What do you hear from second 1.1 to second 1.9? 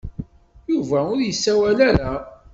ur d-yessawel